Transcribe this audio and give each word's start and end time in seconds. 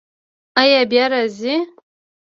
ایا 0.61 0.81
بیا 0.89 1.05
راځئ؟ 1.11 1.55